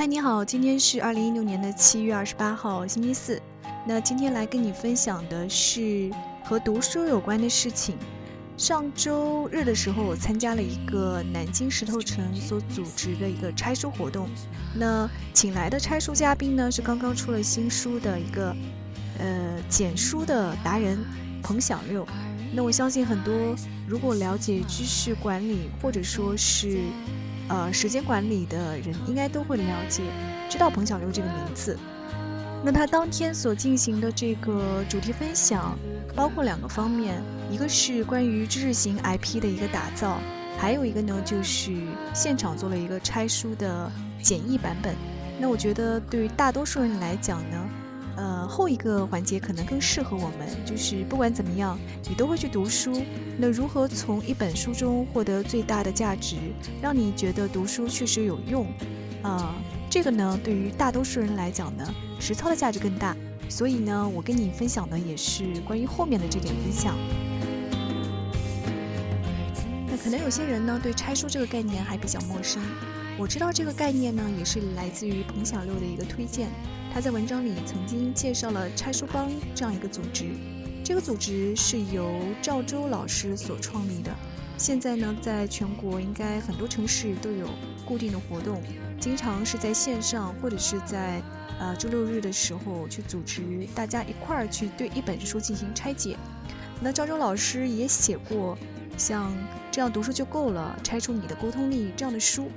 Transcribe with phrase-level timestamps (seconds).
[0.00, 3.38] 嗨，你好，今天是二零一六年的七月二十八号，星期四。
[3.86, 6.10] 那今天来跟你分享的是
[6.42, 7.98] 和读书有关的事情。
[8.56, 14.26] 上周日的时候，我参加了一个南京石头城所组织的一个拆书活动。
[14.74, 18.56] 那请来的拆书嘉宾呢，是刚刚出了新书的一个
[19.18, 20.98] 呃简书的达人
[21.42, 22.06] 彭小六。
[22.54, 23.54] 那我相信很多
[23.86, 26.78] 如果了解知识管理或者说是
[27.50, 30.02] 呃时间管理的人，应该都会了解
[30.48, 31.76] 知道彭小六这个名字。
[32.64, 35.76] 那他当天所进行的这个主题分享，
[36.14, 40.18] 包括两个方面，一个是关于知识型 IP 的一个打造，
[40.58, 41.72] 还有一个呢就是
[42.14, 43.90] 现场做了一个拆书的
[44.22, 44.94] 简易版本。
[45.40, 47.56] 那我觉得对于大多数人来讲呢，
[48.16, 51.78] 呃后一个环节可能更适合我们，就是不管怎么样，
[52.08, 53.02] 你都会去读书。
[53.38, 56.36] 那如何从一本书中获得最大的价值，
[56.82, 58.66] 让你觉得读书确实有用？
[59.22, 59.54] 啊，
[59.88, 61.84] 这个呢对于大多数人来讲呢。
[62.22, 63.16] 实操的价值更大，
[63.48, 66.94] 所以呢，我跟你分享的也是关于后面的这点分享。
[70.02, 72.62] 可能有些人呢对拆书这个概念还比较陌生。
[73.18, 76.48] 我知道这个概念呢也是来自于彭小六的一个推荐，
[76.92, 80.24] 他在文章里曾经介绍了拆书帮这样一个组织。
[80.82, 84.10] 这个组织是由赵州老师所创立的，
[84.56, 87.46] 现在呢在全国应该很多城市都有
[87.84, 88.62] 固定的活动，
[88.98, 91.22] 经常是在线上或者是在。
[91.60, 93.42] 呃，周六日的时候去组织
[93.74, 96.16] 大家一块儿去对一本书进行拆解。
[96.80, 98.56] 那赵州老师也写过
[99.00, 99.32] 像
[99.72, 102.50] 这样读书就够了，拆出你的沟通力这样的书。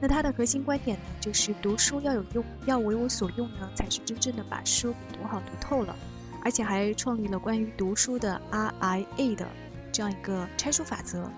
[0.00, 5.94] 那它的核心观点呢，就是读书要有用，要为我所用呢，才是真正的把书读好读透了。
[6.42, 9.46] 而且还创立了关于读书的 RIA 的
[9.92, 11.28] 这样一个拆书法则，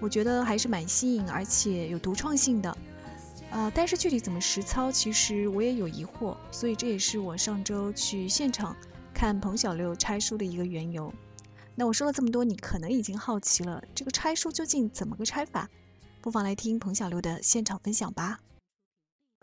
[0.00, 2.76] 我觉得还是蛮新颖而且有独创性的。
[3.50, 8.76] 呃，但是具体怎么实操，其实我也有疑惑，所以这也是我上周去现场
[9.14, 11.10] 看彭小六拆书的一个缘由。
[11.76, 15.68] 那我说了这么多，你可能已经好奇了，这个拆书究竟怎么个拆法？
[16.20, 18.38] 不妨来听彭小六的现场分享吧。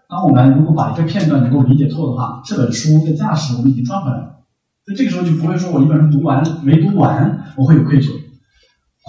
[0.07, 4.43] 当我们如果把一个片段能够理解透的话，这本书的价值我们已经赚回来了。
[4.85, 8.09] 所以这个时候就不会说我一本书读完没读完，我会有愧疚。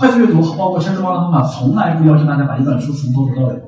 [0.00, 3.62] 快速阅读包括拆书包的方法，从来不要求大家把一本书从头读到尾。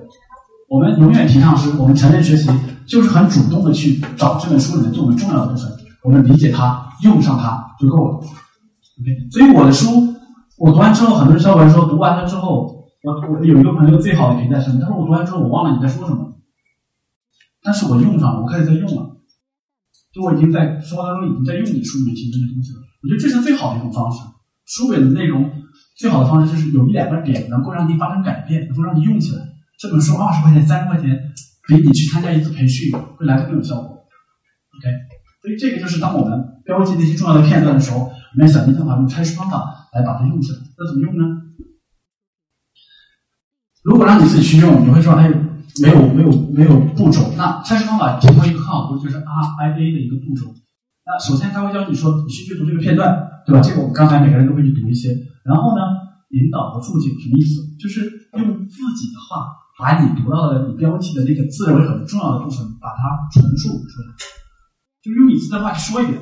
[0.69, 2.50] 我们永远提倡是，我们成人学习
[2.87, 5.70] 就是很主动的去找这本书里面作为重要的部分，
[6.03, 8.20] 我们理解它，用上它就够了。
[9.00, 10.15] OK，所以我的书
[10.59, 16.34] 我读完之后，很多人小伙伴说读完了之后，我我有一个朋友最好的评价是，他说我读完之后我忘了你在说什么，
[17.62, 19.16] 但是我用上了，我开始在用了，
[20.12, 22.81] 就我已经在生活当中已经在用你书里面提供的东西了。
[23.03, 24.19] 我觉得这是最好的一种方式，
[24.66, 25.50] 书本的内容
[25.99, 29.43] 最好的方式就是有一两个点能够让你发生改变，能够让你用起来。
[29.76, 31.21] 这本书二十块钱、三十块钱，
[31.66, 33.91] 比你去参加一次培训会来的更有效果。
[33.91, 34.88] OK，
[35.43, 40.58] 所以这个就是当我们标记那些重要的片段的时候，我们要想尽办法用拆书方法来把它用起来。
[40.78, 41.25] 那怎么用呢？
[43.82, 45.34] 如果让你自己去用，你会说它有
[45.82, 47.32] 没有没有没有步骤？
[47.36, 50.54] 那拆书方法提供一个很好的就是 RIA 的一个步骤。
[51.06, 53.60] 那首先他会教你说你去阅读这个片段，对吧？
[53.60, 55.10] 这个我们刚才每个人都会去读一些。
[55.44, 55.82] 然后呢，
[56.31, 57.60] 引导和促进什么意思？
[57.78, 59.60] 就是用自己的话。
[59.76, 64.14] 把你读到的、你标记的那个自认为很重要的部分，把它重述出来，
[65.02, 66.16] 就用你自己的话去说一遍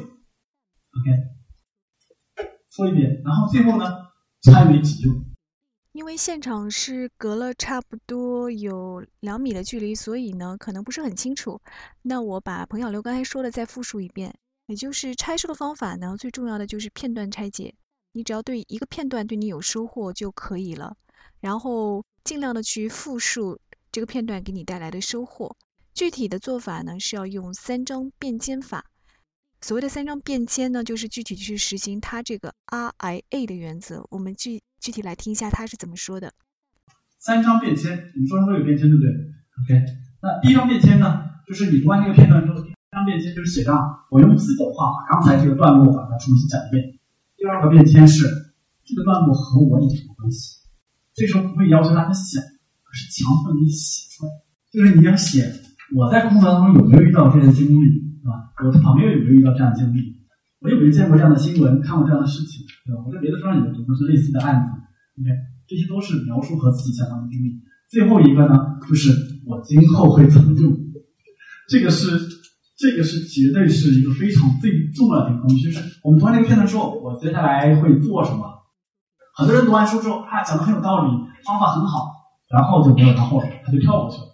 [0.92, 3.84] ，OK，说一遍，然后最后呢，
[4.42, 5.24] 拆为己用。
[5.92, 11.60] 因为现场是隔了差不多有两米的距离，所以呢，可能不是很清楚。
[12.02, 14.34] 那我把彭小刘刚才说的再复述一遍，
[14.66, 17.74] 也就是拆书的方法呢，最重要的就是片段拆解，
[18.12, 20.96] 你只要对一个片段对你有收获就可以了，
[21.40, 22.04] 然后。
[22.24, 23.58] 尽量的去复述
[23.90, 25.56] 这个片段给你带来的收获。
[25.92, 28.84] 具体的做法呢，是要用三张便笺法。
[29.64, 34.04] 所谓的三张便签呢，就是具体去实行它这个 RIA 的原则。
[34.10, 36.32] 我们具具体来听一下他是怎么说的。
[37.20, 39.08] 三张便签，你桌上都有便签，对不对
[39.62, 39.86] ？OK。
[40.20, 43.78] 那第一张便签呢，就是你读完这个片段之后，第一张便签就是写上
[44.10, 46.98] 我用自己的话把刚才这个段落把它重新讲一遍。
[47.36, 48.26] 第二个便签是
[48.84, 50.58] 这个段落和我有什么关系？
[51.14, 54.32] 这时候不会要求他们想，而是强迫你写出来。
[54.72, 55.54] 就是你要写
[55.94, 58.46] 我在工作当中有没有遇到这些经历，对吧？
[58.64, 60.14] 我的朋友有没有遇到这样经历？
[60.60, 63.02] 我有没有见过这样的新闻，看过这样的事情，对吧？
[63.04, 64.70] 我在别的书上也读过是类似的案子。
[65.18, 65.28] OK，
[65.66, 67.58] 这些都是描述和自己相关的经历。
[67.90, 69.10] 最后一个呢，就是
[69.44, 70.72] 我今后会怎么用？
[71.68, 72.16] 这个是
[72.78, 75.70] 这个是绝对是一个非常最重要的一个工具。
[75.70, 78.46] 就是我们读完这个片段之后，我接下来会做什么？
[79.34, 81.10] 很多人读完书之后，啊，讲的很有道理，
[81.44, 82.06] 方法很好，
[82.48, 84.28] 然后就没有然后了，他就跳过去了。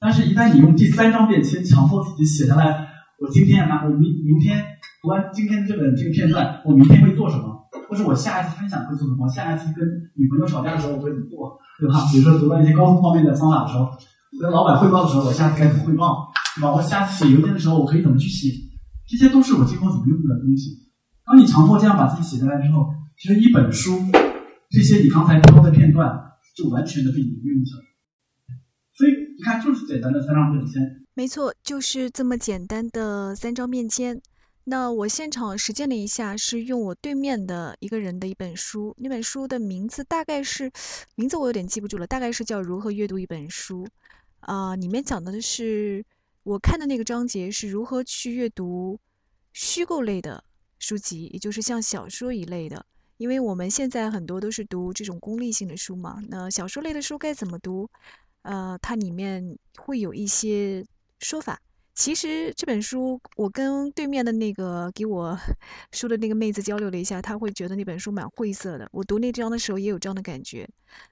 [0.00, 2.86] 但是，一旦你用第三张便签强迫自己写下来，
[3.20, 4.64] 我今天啊，我明明天
[5.02, 7.56] 读完今天这本这个片段，我明天会做什么？
[7.88, 9.28] 或者我下一次分享会做什么？
[9.28, 9.84] 下一次跟
[10.14, 11.58] 女朋友吵架的时候我会怎么做？
[11.80, 12.06] 对吧？
[12.12, 13.90] 比如说读到一些沟通方面的方法的时候，
[14.40, 16.30] 跟老板汇报的时候，我下次该怎么汇报？
[16.56, 16.72] 对吧？
[16.72, 18.52] 我下次写邮件的时候，我可以怎么去写？
[19.08, 20.70] 这些都是我今后怎么用的东西。
[21.26, 22.86] 当你强迫这样把自己写下来之后，
[23.18, 23.98] 其实一本书，
[24.70, 26.08] 这些你刚才挑的片段，
[26.56, 27.80] 就完全的被你运用起来。
[28.98, 30.82] 所以你看，就是简单的三张便签。
[31.14, 34.20] 没错，就是这么简单的三张便签。
[34.64, 40.68] 那我现场实践了一下，是用我对面的一个人的一本书，那本书的名字大概是，
[41.14, 43.84] 名字我有点记不住了，大概是叫《如何阅读一本书》。
[44.40, 46.04] 啊，里面讲的是
[46.42, 48.98] 我看的那个章节是如何去阅读
[49.52, 50.42] 虚构类的
[50.80, 52.84] 书籍，也就是像小说一类的。
[53.16, 57.88] 因为我们现在很多都是读这种功利性的书嘛，那小说类的书该怎么读？
[58.48, 60.82] 呃，它里面会有一些
[61.20, 61.60] 说法。
[61.94, 65.38] 其实这本书，我跟对面的那个给我
[65.92, 68.88] 书的那个妹子交流了一下，她会觉得那本书蛮晦涩的。
[68.90, 70.66] 我读那章的时候也有这样的感觉。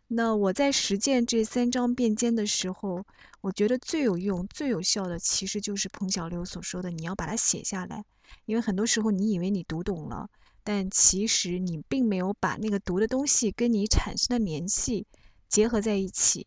[0.06, 3.04] 那我在实践这三章变尖的时候，
[3.42, 8.02] 我觉得最有用、最有效的，其实就是彭小六所说的，你要把它写下来。
[8.46, 10.30] 因为很多时候你以为你读懂了，
[10.64, 15.04] 但其实你并没有把那个读的东西跟你产生的联系
[15.50, 16.46] 结合在一起。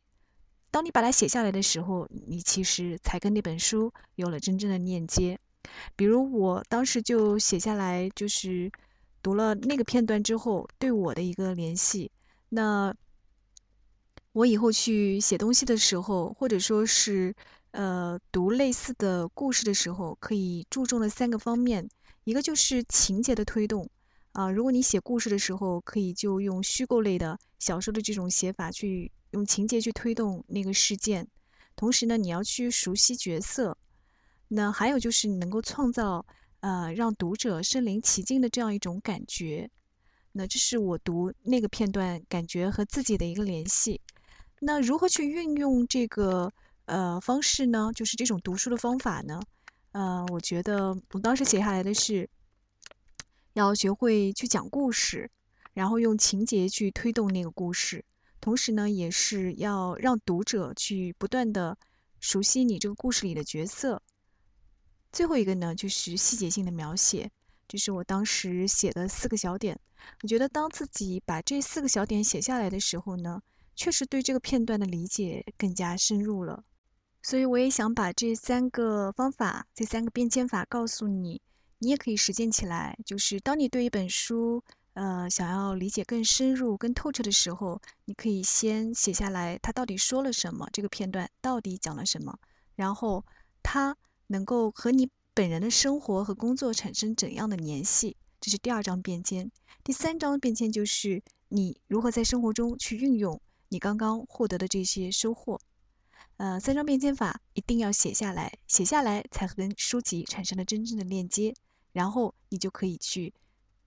[0.72, 5.40] 当你把它写下来的时候，你其实才跟那本书有了真正的链接。
[5.96, 8.72] 比如我当时就写下来，就是
[9.22, 12.12] 读了那个片段之后对我的一个联系。
[12.50, 12.94] 那
[14.32, 17.36] 我以后去写东西的时候，或者说是
[17.72, 21.90] 呃读类似的故事的时候，可以注重的三个方面，
[22.24, 23.90] 一个就是情节的推动
[24.34, 24.50] 啊。
[24.52, 29.12] 如果你写故事的时候，可以就用虚构类的小说的这种写法去。
[29.32, 31.28] 用情节去推动那个事件，
[31.76, 33.78] 同时呢，你要去熟悉角色。
[34.48, 36.26] 那还有就是你能够创造
[36.62, 39.70] 呃让读者身临其境的这样一种感觉。
[40.32, 44.02] 那这是我读那个片段感觉和自己的一个联系。
[44.60, 46.52] 那如何去运用这个
[46.86, 47.92] 呃方式呢？
[47.96, 49.40] 就是这种读书的方法呢？
[49.92, 52.30] 呃，我觉得我当时写下来的是
[53.54, 55.30] 要学会去讲故事，
[55.74, 58.04] 然后用情节去推动那个故事。
[58.42, 61.78] 同时呢，也是要让读者去不断的
[62.20, 64.02] 熟悉你这个故事里的角色。
[65.12, 67.30] 最后一个呢，就是细节性的描写，
[67.68, 69.80] 这是我当时写的四个小点。
[70.24, 73.42] 我觉得当自己把这四个小点写下来的时候呢，
[73.76, 76.64] 确实对这个片段的理解更加深入了。
[77.22, 81.42] 所以我也想把这三个方法、这三个变迁法告诉你，
[81.80, 82.98] 你也可以实践起来。
[83.06, 84.64] 就是当你对一本书，
[84.94, 92.38] 呃，想要理解更深入、更透彻的时候，你可以先写下来，他到底说了什么，这个片段到底讲了什么，
[92.76, 93.26] 然后
[93.64, 93.96] 他
[94.28, 99.50] 能够和你本人的生活和工作产生怎样的联系，这是第二章变迁。
[99.84, 103.40] 第三章变迁就是你如何在生活中去运用
[103.70, 105.62] 你刚刚获得的这些收获。
[106.38, 111.54] 呃，三张便签法一定要写下来，写下来才跟书籍产生了真正的链接，
[111.94, 113.34] 然后你就可以去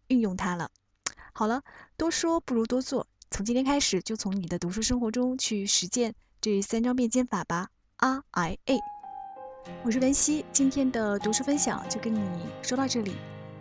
[0.09, 0.71] 运用它了。
[1.35, 1.63] 好了，
[1.97, 3.07] 多说不如多做。
[3.31, 7.69] 从今天开始，就从你的读书生活中去实践这三张变肩法吧。
[7.97, 8.79] R I A，
[9.83, 12.21] 我是文熙，今天的读书分享就跟你
[12.61, 13.17] 说到这里。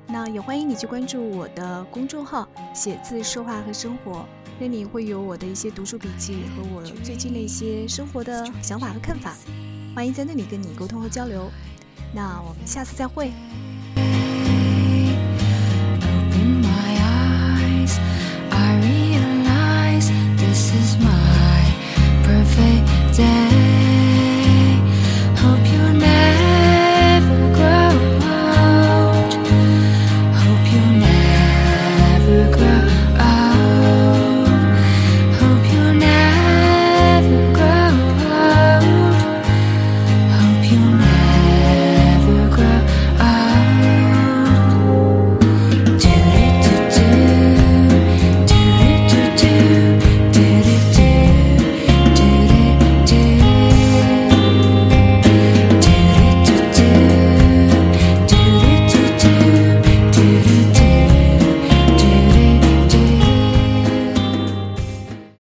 [0.05, 4.27] 那也欢迎你去关注我的公众号“写字说话和生活”，
[4.59, 9.33] 那里会有我的一些读书笔记和我最近的一些生活的想法和看法。
[9.95, 11.49] 欢迎在那里跟你沟通和交流。
[12.13, 13.31] 那我们下次再会。
[23.11, 23.70] 在。